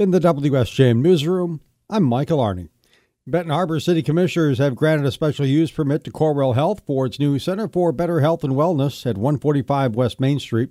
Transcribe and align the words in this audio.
In 0.00 0.12
the 0.12 0.18
WSJM 0.18 1.02
newsroom, 1.02 1.60
I'm 1.90 2.04
Michael 2.04 2.38
Arney. 2.38 2.70
Benton 3.26 3.52
Harbor 3.52 3.78
City 3.78 4.02
Commissioners 4.02 4.56
have 4.56 4.74
granted 4.74 5.06
a 5.06 5.12
special 5.12 5.44
use 5.44 5.70
permit 5.70 6.04
to 6.04 6.10
Corewell 6.10 6.54
Health 6.54 6.80
for 6.86 7.04
its 7.04 7.18
new 7.18 7.38
Center 7.38 7.68
for 7.68 7.92
Better 7.92 8.20
Health 8.20 8.42
and 8.42 8.54
Wellness 8.54 9.04
at 9.04 9.18
145 9.18 9.94
West 9.94 10.18
Main 10.18 10.38
Street. 10.38 10.70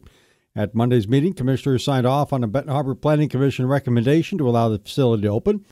At 0.56 0.74
Monday's 0.74 1.08
meeting, 1.08 1.34
commissioners 1.34 1.84
signed 1.84 2.08
off 2.08 2.34
on 2.34 2.44
a 2.44 2.48
Benton 2.48 2.72
Harbor 2.72 2.96
Planning 2.96 3.30
Commission 3.30 3.68
recommendation 3.68 4.40
to 4.40 4.50
allow 4.50 4.68
the 4.68 4.80
facility 4.80 5.22
to 5.22 5.30
open. 5.30 5.64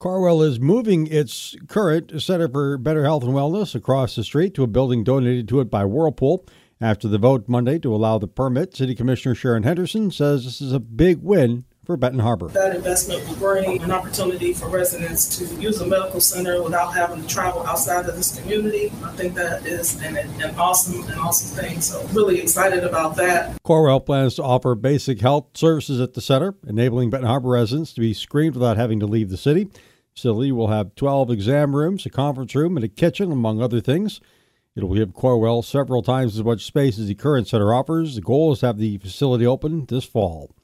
Corewell 0.00 0.42
is 0.42 0.58
moving 0.58 1.06
its 1.06 1.54
current 1.68 2.22
Center 2.22 2.48
for 2.48 2.78
Better 2.78 3.04
Health 3.04 3.24
and 3.24 3.34
Wellness 3.34 3.74
across 3.74 4.16
the 4.16 4.24
street 4.24 4.54
to 4.54 4.62
a 4.62 4.66
building 4.66 5.04
donated 5.04 5.46
to 5.48 5.60
it 5.60 5.70
by 5.70 5.84
Whirlpool. 5.84 6.46
After 6.80 7.06
the 7.06 7.18
vote 7.18 7.50
Monday 7.50 7.78
to 7.80 7.94
allow 7.94 8.16
the 8.16 8.28
permit, 8.28 8.74
City 8.74 8.94
Commissioner 8.94 9.34
Sharon 9.34 9.64
Henderson 9.64 10.10
says 10.10 10.46
this 10.46 10.62
is 10.62 10.72
a 10.72 10.80
big 10.80 11.18
win 11.18 11.66
for 11.84 11.96
Benton 11.96 12.20
Harbor. 12.20 12.48
That 12.48 12.74
investment 12.74 13.26
will 13.28 13.36
bring 13.36 13.82
an 13.82 13.90
opportunity 13.90 14.52
for 14.52 14.68
residents 14.68 15.38
to 15.38 15.44
use 15.56 15.80
a 15.80 15.86
medical 15.86 16.20
center 16.20 16.62
without 16.62 16.94
having 16.94 17.22
to 17.22 17.28
travel 17.28 17.66
outside 17.66 18.08
of 18.08 18.16
this 18.16 18.38
community. 18.40 18.92
I 19.04 19.12
think 19.12 19.34
that 19.34 19.66
is 19.66 20.02
an, 20.02 20.16
an 20.16 20.54
awesome, 20.56 21.02
an 21.10 21.18
awesome 21.18 21.56
thing. 21.56 21.80
So 21.80 22.06
really 22.12 22.40
excited 22.40 22.84
about 22.84 23.16
that. 23.16 23.62
Corewell 23.62 24.04
plans 24.04 24.34
to 24.36 24.42
offer 24.42 24.74
basic 24.74 25.20
health 25.20 25.56
services 25.56 26.00
at 26.00 26.14
the 26.14 26.20
center, 26.20 26.54
enabling 26.66 27.10
Benton 27.10 27.28
Harbor 27.28 27.50
residents 27.50 27.92
to 27.94 28.00
be 28.00 28.14
screened 28.14 28.54
without 28.54 28.76
having 28.76 29.00
to 29.00 29.06
leave 29.06 29.30
the 29.30 29.36
city. 29.36 29.68
Facility 30.14 30.52
will 30.52 30.68
have 30.68 30.94
12 30.94 31.30
exam 31.30 31.74
rooms, 31.74 32.06
a 32.06 32.10
conference 32.10 32.54
room, 32.54 32.76
and 32.76 32.84
a 32.84 32.88
kitchen, 32.88 33.32
among 33.32 33.60
other 33.60 33.80
things. 33.80 34.20
It 34.76 34.82
will 34.82 34.94
give 34.94 35.10
Corewell 35.10 35.64
several 35.64 36.02
times 36.02 36.36
as 36.36 36.44
much 36.44 36.64
space 36.64 36.98
as 36.98 37.06
the 37.06 37.14
current 37.14 37.46
center 37.46 37.72
offers. 37.72 38.16
The 38.16 38.20
goal 38.20 38.52
is 38.52 38.60
to 38.60 38.66
have 38.66 38.78
the 38.78 38.98
facility 38.98 39.46
open 39.46 39.86
this 39.86 40.04
fall. 40.04 40.54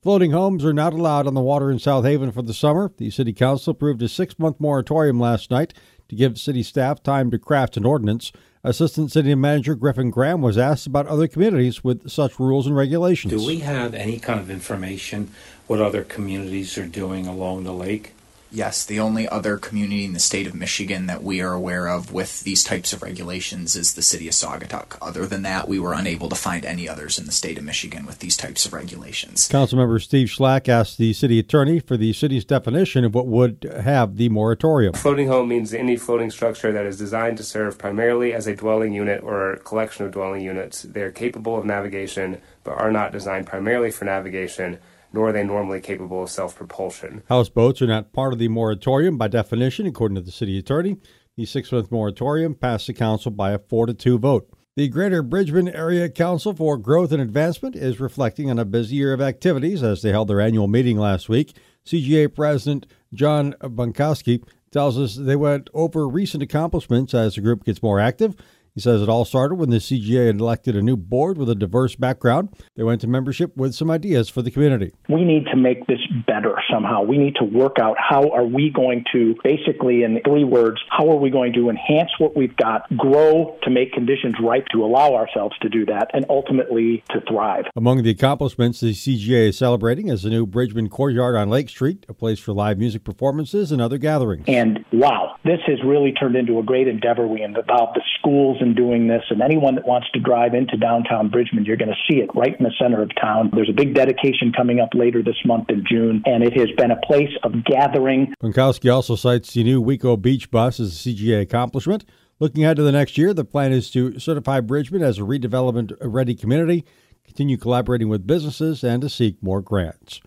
Floating 0.00 0.30
homes 0.30 0.64
are 0.64 0.72
not 0.72 0.92
allowed 0.92 1.26
on 1.26 1.34
the 1.34 1.40
water 1.40 1.72
in 1.72 1.80
South 1.80 2.04
Haven 2.04 2.30
for 2.30 2.42
the 2.42 2.54
summer. 2.54 2.92
The 2.98 3.10
City 3.10 3.32
Council 3.32 3.72
approved 3.72 4.00
a 4.00 4.08
six 4.08 4.38
month 4.38 4.60
moratorium 4.60 5.18
last 5.18 5.50
night 5.50 5.74
to 6.08 6.14
give 6.14 6.38
city 6.38 6.62
staff 6.62 7.02
time 7.02 7.32
to 7.32 7.38
craft 7.38 7.76
an 7.76 7.84
ordinance. 7.84 8.30
Assistant 8.62 9.10
City 9.10 9.34
Manager 9.34 9.74
Griffin 9.74 10.10
Graham 10.10 10.40
was 10.40 10.56
asked 10.56 10.86
about 10.86 11.08
other 11.08 11.26
communities 11.26 11.82
with 11.82 12.08
such 12.08 12.38
rules 12.38 12.66
and 12.66 12.76
regulations. 12.76 13.32
Do 13.32 13.44
we 13.44 13.58
have 13.58 13.92
any 13.92 14.20
kind 14.20 14.38
of 14.38 14.50
information 14.50 15.30
what 15.66 15.80
other 15.80 16.04
communities 16.04 16.78
are 16.78 16.86
doing 16.86 17.26
along 17.26 17.64
the 17.64 17.72
lake? 17.72 18.14
Yes, 18.50 18.84
the 18.84 18.98
only 18.98 19.28
other 19.28 19.58
community 19.58 20.04
in 20.04 20.14
the 20.14 20.18
state 20.18 20.46
of 20.46 20.54
Michigan 20.54 21.06
that 21.06 21.22
we 21.22 21.40
are 21.40 21.52
aware 21.52 21.86
of 21.86 22.12
with 22.12 22.44
these 22.44 22.64
types 22.64 22.92
of 22.92 23.02
regulations 23.02 23.76
is 23.76 23.94
the 23.94 24.02
city 24.02 24.26
of 24.26 24.34
Saugatuck. 24.34 24.96
Other 25.02 25.26
than 25.26 25.42
that, 25.42 25.68
we 25.68 25.78
were 25.78 25.92
unable 25.92 26.28
to 26.30 26.34
find 26.34 26.64
any 26.64 26.88
others 26.88 27.18
in 27.18 27.26
the 27.26 27.32
state 27.32 27.58
of 27.58 27.64
Michigan 27.64 28.06
with 28.06 28.20
these 28.20 28.36
types 28.36 28.64
of 28.64 28.72
regulations. 28.72 29.48
Councilmember 29.48 30.00
Steve 30.00 30.28
Schlack 30.28 30.68
asked 30.68 30.96
the 30.96 31.12
city 31.12 31.38
attorney 31.38 31.78
for 31.78 31.96
the 31.96 32.12
city's 32.12 32.44
definition 32.44 33.04
of 33.04 33.14
what 33.14 33.26
would 33.26 33.70
have 33.82 34.16
the 34.16 34.30
moratorium. 34.30 34.94
Floating 34.94 35.28
home 35.28 35.48
means 35.48 35.74
any 35.74 35.96
floating 35.96 36.30
structure 36.30 36.72
that 36.72 36.86
is 36.86 36.96
designed 36.96 37.36
to 37.36 37.44
serve 37.44 37.76
primarily 37.76 38.32
as 38.32 38.46
a 38.46 38.56
dwelling 38.56 38.94
unit 38.94 39.22
or 39.22 39.52
a 39.52 39.58
collection 39.58 40.06
of 40.06 40.12
dwelling 40.12 40.42
units. 40.42 40.82
They 40.82 41.02
are 41.02 41.12
capable 41.12 41.58
of 41.58 41.66
navigation, 41.66 42.40
but 42.64 42.72
are 42.72 42.92
not 42.92 43.12
designed 43.12 43.46
primarily 43.46 43.90
for 43.90 44.06
navigation 44.06 44.78
nor 45.12 45.28
are 45.28 45.32
they 45.32 45.44
normally 45.44 45.80
capable 45.80 46.22
of 46.22 46.30
self 46.30 46.56
propulsion. 46.56 47.22
Houseboats 47.28 47.82
are 47.82 47.86
not 47.86 48.12
part 48.12 48.32
of 48.32 48.38
the 48.38 48.48
moratorium 48.48 49.16
by 49.18 49.28
definition, 49.28 49.86
according 49.86 50.16
to 50.16 50.20
the 50.20 50.30
city 50.32 50.58
attorney. 50.58 50.96
The 51.36 51.46
six 51.46 51.70
month 51.70 51.92
moratorium 51.92 52.54
passed 52.54 52.88
the 52.88 52.94
council 52.94 53.30
by 53.30 53.52
a 53.52 53.58
4 53.58 53.86
to 53.86 53.94
2 53.94 54.18
vote. 54.18 54.50
The 54.76 54.88
Greater 54.88 55.22
Bridgman 55.22 55.68
Area 55.68 56.08
Council 56.08 56.54
for 56.54 56.76
Growth 56.76 57.10
and 57.10 57.20
Advancement 57.20 57.74
is 57.74 57.98
reflecting 57.98 58.48
on 58.48 58.58
a 58.58 58.64
busy 58.64 58.96
year 58.96 59.12
of 59.12 59.20
activities 59.20 59.82
as 59.82 60.02
they 60.02 60.10
held 60.10 60.28
their 60.28 60.40
annual 60.40 60.68
meeting 60.68 60.98
last 60.98 61.28
week. 61.28 61.56
CGA 61.84 62.32
President 62.32 62.86
John 63.12 63.54
Bunkowski 63.60 64.42
tells 64.70 64.98
us 64.98 65.16
they 65.16 65.36
went 65.36 65.70
over 65.74 66.06
recent 66.06 66.42
accomplishments 66.42 67.14
as 67.14 67.34
the 67.34 67.40
group 67.40 67.64
gets 67.64 67.82
more 67.82 67.98
active 67.98 68.36
he 68.74 68.80
says 68.80 69.02
it 69.02 69.08
all 69.08 69.24
started 69.24 69.56
when 69.56 69.70
the 69.70 69.78
CGA 69.78 70.30
elected 70.30 70.76
a 70.76 70.82
new 70.82 70.96
board 70.96 71.38
with 71.38 71.48
a 71.48 71.54
diverse 71.54 71.96
background. 71.96 72.50
They 72.76 72.82
went 72.82 73.00
to 73.02 73.06
membership 73.06 73.56
with 73.56 73.74
some 73.74 73.90
ideas 73.90 74.28
for 74.28 74.42
the 74.42 74.50
community. 74.50 74.92
We 75.08 75.24
need 75.24 75.46
to 75.46 75.56
make 75.56 75.86
this 75.86 76.00
better 76.26 76.54
somehow. 76.70 77.02
We 77.02 77.18
need 77.18 77.34
to 77.36 77.44
work 77.44 77.76
out 77.80 77.96
how 77.98 78.30
are 78.30 78.44
we 78.44 78.70
going 78.70 79.04
to, 79.12 79.34
basically 79.42 80.02
in 80.02 80.20
three 80.24 80.44
words, 80.44 80.80
how 80.90 81.10
are 81.10 81.16
we 81.16 81.30
going 81.30 81.52
to 81.54 81.70
enhance 81.70 82.10
what 82.18 82.36
we've 82.36 82.56
got, 82.56 82.84
grow 82.96 83.56
to 83.62 83.70
make 83.70 83.92
conditions 83.92 84.34
right 84.42 84.64
to 84.72 84.84
allow 84.84 85.14
ourselves 85.14 85.56
to 85.60 85.68
do 85.68 85.84
that, 85.86 86.10
and 86.12 86.24
ultimately 86.28 87.02
to 87.10 87.20
thrive. 87.28 87.64
Among 87.76 88.02
the 88.02 88.10
accomplishments 88.10 88.80
the 88.80 88.92
CGA 88.92 89.48
is 89.48 89.58
celebrating 89.58 90.08
is 90.08 90.22
the 90.22 90.30
new 90.30 90.46
Bridgman 90.46 90.88
Courtyard 90.88 91.36
on 91.36 91.48
Lake 91.48 91.68
Street, 91.68 92.04
a 92.08 92.14
place 92.14 92.38
for 92.38 92.52
live 92.52 92.78
music 92.78 93.04
performances 93.04 93.72
and 93.72 93.80
other 93.80 93.98
gatherings. 93.98 94.44
And 94.46 94.84
wow, 94.92 95.36
this 95.44 95.60
has 95.66 95.78
really 95.84 96.12
turned 96.12 96.36
into 96.36 96.58
a 96.58 96.62
great 96.62 96.88
endeavor. 96.88 97.26
We 97.26 97.42
involved 97.42 97.96
the 97.96 98.02
schools 98.18 98.57
and 98.60 98.76
doing 98.76 99.08
this. 99.08 99.22
And 99.30 99.42
anyone 99.42 99.74
that 99.74 99.86
wants 99.86 100.08
to 100.12 100.20
drive 100.20 100.54
into 100.54 100.76
downtown 100.76 101.28
Bridgman, 101.28 101.64
you're 101.64 101.76
going 101.76 101.90
to 101.90 102.02
see 102.08 102.20
it 102.20 102.30
right 102.34 102.54
in 102.58 102.64
the 102.64 102.72
center 102.80 103.02
of 103.02 103.10
town. 103.20 103.50
There's 103.54 103.70
a 103.70 103.74
big 103.74 103.94
dedication 103.94 104.52
coming 104.56 104.80
up 104.80 104.90
later 104.94 105.22
this 105.22 105.36
month 105.44 105.70
in 105.70 105.84
June, 105.88 106.22
and 106.26 106.42
it 106.42 106.56
has 106.58 106.68
been 106.76 106.90
a 106.90 107.00
place 107.00 107.30
of 107.42 107.52
gathering. 107.64 108.34
Pankowski 108.42 108.92
also 108.92 109.16
cites 109.16 109.54
the 109.54 109.64
new 109.64 109.82
Weko 109.82 110.20
Beach 110.20 110.50
bus 110.50 110.80
as 110.80 110.94
a 110.94 111.08
CGA 111.08 111.40
accomplishment. 111.40 112.04
Looking 112.40 112.64
ahead 112.64 112.76
to 112.76 112.82
the 112.82 112.92
next 112.92 113.18
year, 113.18 113.34
the 113.34 113.44
plan 113.44 113.72
is 113.72 113.90
to 113.90 114.18
certify 114.18 114.60
Bridgman 114.60 115.02
as 115.02 115.18
a 115.18 115.22
redevelopment 115.22 115.96
ready 116.00 116.34
community, 116.34 116.84
continue 117.24 117.56
collaborating 117.56 118.08
with 118.08 118.26
businesses, 118.26 118.84
and 118.84 119.02
to 119.02 119.08
seek 119.08 119.42
more 119.42 119.60
grants. 119.60 120.20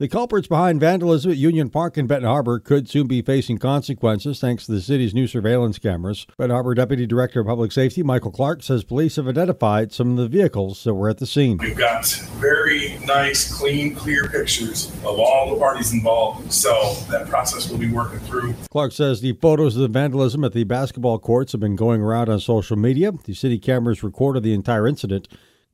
The 0.00 0.06
culprits 0.06 0.46
behind 0.46 0.78
vandalism 0.78 1.32
at 1.32 1.38
Union 1.38 1.70
Park 1.70 1.98
in 1.98 2.06
Benton 2.06 2.28
Harbor 2.28 2.60
could 2.60 2.88
soon 2.88 3.08
be 3.08 3.20
facing 3.20 3.58
consequences 3.58 4.38
thanks 4.38 4.64
to 4.66 4.70
the 4.70 4.80
city's 4.80 5.12
new 5.12 5.26
surveillance 5.26 5.76
cameras. 5.80 6.24
Benton 6.38 6.54
Harbor 6.54 6.72
Deputy 6.72 7.04
Director 7.04 7.40
of 7.40 7.48
Public 7.48 7.72
Safety 7.72 8.04
Michael 8.04 8.30
Clark 8.30 8.62
says 8.62 8.84
police 8.84 9.16
have 9.16 9.26
identified 9.26 9.90
some 9.90 10.12
of 10.12 10.16
the 10.18 10.28
vehicles 10.28 10.84
that 10.84 10.94
were 10.94 11.08
at 11.08 11.18
the 11.18 11.26
scene. 11.26 11.58
We've 11.58 11.76
got 11.76 12.06
very 12.36 12.96
nice, 13.06 13.52
clean, 13.52 13.96
clear 13.96 14.28
pictures 14.28 14.88
of 15.02 15.18
all 15.18 15.52
the 15.52 15.58
parties 15.58 15.92
involved, 15.92 16.52
so 16.52 16.94
that 17.10 17.26
process 17.28 17.68
will 17.68 17.78
be 17.78 17.90
working 17.90 18.20
through. 18.20 18.54
Clark 18.70 18.92
says 18.92 19.20
the 19.20 19.32
photos 19.32 19.74
of 19.74 19.82
the 19.82 19.88
vandalism 19.88 20.44
at 20.44 20.52
the 20.52 20.62
basketball 20.62 21.18
courts 21.18 21.50
have 21.50 21.60
been 21.60 21.74
going 21.74 22.00
around 22.00 22.28
on 22.28 22.38
social 22.38 22.76
media. 22.76 23.10
The 23.24 23.34
city 23.34 23.58
cameras 23.58 24.04
recorded 24.04 24.44
the 24.44 24.54
entire 24.54 24.86
incident. 24.86 25.26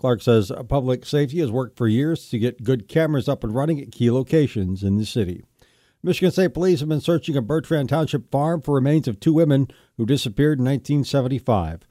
Clark 0.04 0.20
says 0.20 0.52
public 0.68 1.06
safety 1.06 1.38
has 1.38 1.50
worked 1.50 1.78
for 1.78 1.88
years 1.88 2.28
to 2.28 2.38
get 2.38 2.62
good 2.62 2.88
cameras 2.88 3.26
up 3.26 3.42
and 3.42 3.54
running 3.54 3.80
at 3.80 3.90
key 3.90 4.10
locations 4.10 4.82
in 4.82 4.98
the 4.98 5.06
city. 5.06 5.42
Michigan 6.02 6.30
State 6.30 6.52
Police 6.52 6.80
have 6.80 6.90
been 6.90 7.00
searching 7.00 7.38
a 7.38 7.40
Bertrand 7.40 7.88
Township 7.88 8.30
farm 8.30 8.60
for 8.60 8.74
remains 8.74 9.08
of 9.08 9.18
two 9.18 9.32
women 9.32 9.66
who 9.96 10.04
disappeared 10.04 10.58
in 10.58 10.66
1975. 10.66 11.84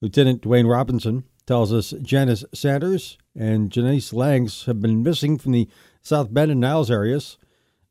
Lieutenant 0.00 0.42
Dwayne 0.42 0.68
Robinson 0.68 1.22
tells 1.46 1.72
us 1.72 1.94
Janice 2.02 2.44
Sanders 2.52 3.16
and 3.36 3.70
Janice 3.70 4.12
Langs 4.12 4.64
have 4.64 4.80
been 4.80 5.04
missing 5.04 5.38
from 5.38 5.52
the 5.52 5.68
South 6.02 6.34
Bend 6.34 6.50
and 6.50 6.60
Niles 6.60 6.90
areas. 6.90 7.38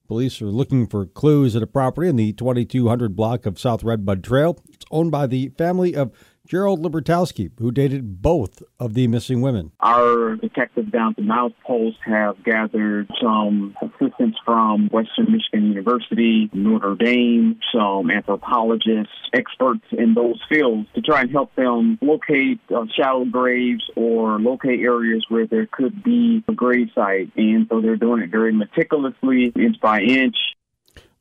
Police 0.10 0.42
are 0.42 0.48
looking 0.48 0.88
for 0.88 1.06
clues 1.06 1.56
at 1.56 1.64
a 1.64 1.68
property 1.68 2.10
in 2.10 2.18
the 2.18 2.34
2200 2.34 3.16
block 3.16 3.46
of 3.46 3.58
South 3.58 3.86
Redbud 3.86 4.26
Trail. 4.26 4.60
It's 4.74 4.86
owned 4.92 5.12
by 5.12 5.26
the 5.26 5.54
family 5.58 5.96
of 5.96 6.12
Gerald 6.50 6.82
Libertowski, 6.84 7.52
who 7.60 7.72
dated 7.72 8.24
both 8.24 8.64
of 8.80 8.96
the 8.96 9.08
missing 9.08 9.42
women. 9.42 9.72
Our 9.82 10.36
detectives 10.38 10.92
down 10.92 11.14
to 11.14 11.22
Niles 11.22 11.54
Post 11.64 11.98
have 12.06 12.44
gathered 12.44 13.08
some 13.22 13.76
assistance 13.80 14.36
from 14.44 14.88
Western 14.88 15.32
Michigan 15.32 15.68
University, 15.68 16.50
Notre 16.52 16.96
Dame, 16.96 17.60
some 17.72 18.10
anthropologists, 18.10 19.14
experts 19.32 19.84
in 19.92 20.16
those 20.16 20.42
fields 20.50 20.88
to 20.96 21.02
try 21.02 21.22
and 21.22 21.30
help 21.30 21.54
them 21.54 22.00
locate 22.02 22.60
uh, 22.76 22.86
shallow 22.98 23.26
graves 23.26 23.84
or 23.96 24.40
locate 24.40 24.80
areas 24.80 25.24
where 25.30 25.46
there 25.46 25.68
could 25.72 26.04
be 26.04 26.44
a 26.48 26.54
grave 26.54 26.88
site. 26.96 27.32
And 27.38 27.68
so 27.70 27.80
they're 27.80 27.96
doing 27.96 28.24
it 28.24 28.32
very 28.32 28.54
meticulously, 28.54 29.54
inch 29.56 29.80
by 29.80 30.02
inch. 30.02 30.36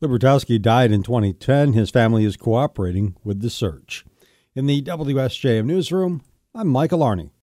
Libertowski 0.02 0.58
died 0.62 0.90
in 0.90 1.02
2010. 1.02 1.74
His 1.74 1.90
family 1.90 2.24
is 2.24 2.38
cooperating 2.38 3.14
with 3.24 3.42
the 3.42 3.50
search. 3.50 4.06
In 4.58 4.66
the 4.66 4.82
WSJM 4.82 5.66
newsroom, 5.66 6.20
I'm 6.52 6.66
Michael 6.66 6.98
Arney. 6.98 7.30